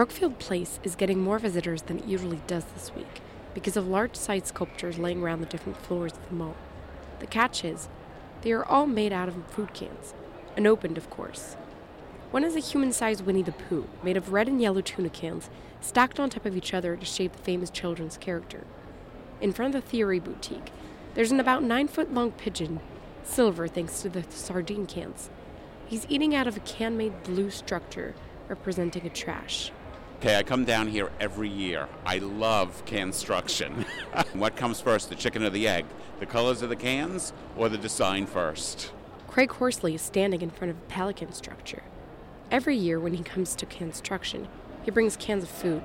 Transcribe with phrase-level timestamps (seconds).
[0.00, 3.20] Brookfield Place is getting more visitors than it usually does this week
[3.52, 6.56] because of large size sculptures laying around the different floors of the mall.
[7.18, 7.90] The catch is,
[8.40, 10.14] they are all made out of food cans,
[10.56, 11.58] unopened, of course.
[12.30, 15.50] One is a human sized Winnie the Pooh, made of red and yellow tuna cans,
[15.82, 18.64] stacked on top of each other to shape the famous children's character.
[19.42, 20.72] In front of the Theory Boutique,
[21.12, 22.80] there's an about nine foot long pigeon,
[23.22, 25.28] silver thanks to the sardine cans.
[25.86, 28.14] He's eating out of a can made blue structure
[28.48, 29.70] representing a trash.
[30.20, 31.88] Okay, I come down here every year.
[32.04, 33.86] I love Canstruction.
[34.34, 35.86] what comes first, the chicken or the egg?
[36.18, 38.92] The colors of the cans or the design first?
[39.28, 41.84] Craig Horsley is standing in front of a pelican structure.
[42.50, 44.46] Every year when he comes to Canstruction,
[44.82, 45.84] he brings cans of food.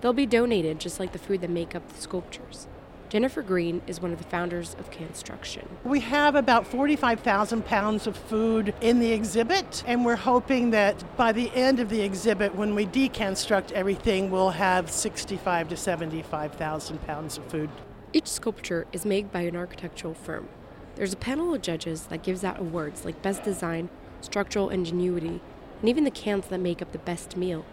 [0.00, 2.68] They'll be donated just like the food that make up the sculptures.
[3.14, 5.68] Jennifer Green is one of the founders of Canstruction.
[5.84, 11.30] We have about 45,000 pounds of food in the exhibit, and we're hoping that by
[11.30, 17.38] the end of the exhibit, when we deconstruct everything, we'll have 65 to 75,000 pounds
[17.38, 17.70] of food.
[18.12, 20.48] Each sculpture is made by an architectural firm.
[20.96, 23.90] There's a panel of judges that gives out awards like Best Design,
[24.22, 25.40] Structural Ingenuity,
[25.78, 27.64] and even the cans that make up the best meal.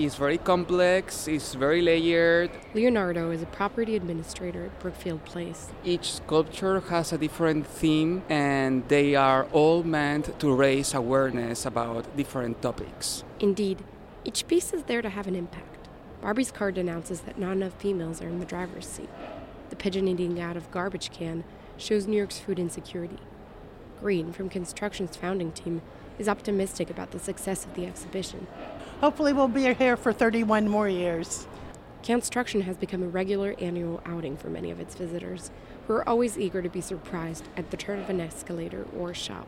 [0.00, 2.50] It's very complex, it's very layered.
[2.72, 5.70] Leonardo is a property administrator at Brookfield Place.
[5.84, 12.16] Each sculpture has a different theme, and they are all meant to raise awareness about
[12.16, 13.24] different topics.
[13.40, 13.82] Indeed,
[14.24, 15.88] each piece is there to have an impact.
[16.20, 19.10] Barbie's card announces that not enough females are in the driver's seat.
[19.70, 21.42] The pigeon eating out of garbage can
[21.76, 23.18] shows New York's food insecurity.
[23.98, 25.82] Green, from Canstruction's founding team,
[26.20, 28.46] is optimistic about the success of the exhibition.
[29.00, 31.46] Hopefully, we'll be here for 31 more years.
[32.02, 35.52] Canstruction has become a regular annual outing for many of its visitors,
[35.86, 39.46] who are always eager to be surprised at the turn of an escalator or shop.